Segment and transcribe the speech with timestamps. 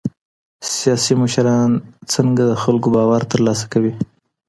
[0.75, 1.71] سياسي مشران
[2.13, 3.93] څنګه د خلګو باور ترلاسه کوي؟